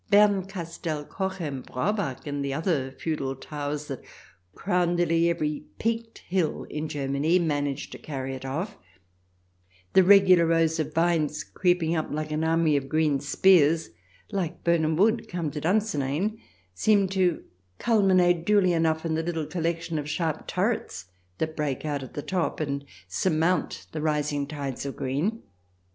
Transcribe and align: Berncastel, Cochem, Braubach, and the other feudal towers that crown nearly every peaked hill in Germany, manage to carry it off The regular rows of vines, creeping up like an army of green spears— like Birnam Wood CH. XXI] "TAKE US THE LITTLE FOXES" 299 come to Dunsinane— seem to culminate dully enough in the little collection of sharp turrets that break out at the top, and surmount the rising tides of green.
Berncastel, 0.11 1.05
Cochem, 1.07 1.61
Braubach, 1.61 2.25
and 2.25 2.43
the 2.43 2.51
other 2.55 2.89
feudal 2.89 3.35
towers 3.35 3.85
that 3.85 4.01
crown 4.55 4.95
nearly 4.95 5.29
every 5.29 5.65
peaked 5.77 6.23
hill 6.27 6.63
in 6.71 6.87
Germany, 6.87 7.37
manage 7.37 7.91
to 7.91 7.99
carry 7.99 8.33
it 8.33 8.43
off 8.43 8.79
The 9.93 10.03
regular 10.03 10.47
rows 10.47 10.79
of 10.79 10.95
vines, 10.95 11.43
creeping 11.43 11.95
up 11.95 12.07
like 12.09 12.31
an 12.31 12.43
army 12.43 12.75
of 12.75 12.89
green 12.89 13.19
spears— 13.19 13.91
like 14.31 14.63
Birnam 14.63 14.95
Wood 14.95 15.19
CH. 15.19 15.21
XXI] 15.21 15.21
"TAKE 15.21 15.35
US 15.35 15.53
THE 15.53 15.59
LITTLE 15.59 15.71
FOXES" 15.79 15.91
299 15.91 16.17
come 16.17 16.17
to 16.17 16.41
Dunsinane— 16.41 16.41
seem 16.83 17.07
to 17.09 17.43
culminate 17.77 18.45
dully 18.47 18.73
enough 18.73 19.05
in 19.05 19.13
the 19.13 19.21
little 19.21 19.45
collection 19.45 19.99
of 19.99 20.09
sharp 20.09 20.47
turrets 20.47 21.05
that 21.37 21.55
break 21.55 21.85
out 21.85 22.01
at 22.01 22.15
the 22.15 22.23
top, 22.23 22.59
and 22.59 22.85
surmount 23.07 23.85
the 23.91 24.01
rising 24.01 24.47
tides 24.47 24.83
of 24.83 24.95
green. 24.95 25.43